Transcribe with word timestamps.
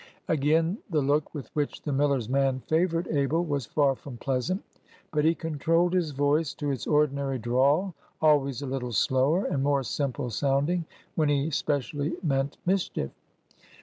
Again 0.27 0.79
the 0.89 0.99
look 1.03 1.31
with 1.31 1.51
which 1.53 1.83
the 1.83 1.93
miller's 1.93 2.27
man 2.27 2.61
favored 2.61 3.07
Abel 3.09 3.45
was 3.45 3.67
far 3.67 3.93
from 3.95 4.17
pleasant. 4.17 4.63
But 5.11 5.25
he 5.25 5.35
controlled 5.35 5.93
his 5.93 6.09
voice 6.09 6.55
to 6.55 6.71
its 6.71 6.87
ordinary 6.87 7.37
drawl 7.37 7.93
(always 8.19 8.63
a 8.63 8.65
little 8.65 8.93
slower 8.93 9.45
and 9.45 9.61
more 9.61 9.83
simple 9.83 10.31
sounding, 10.31 10.85
when 11.13 11.29
he 11.29 11.51
specially 11.51 12.13
meant 12.23 12.57
mischief). 12.65 13.11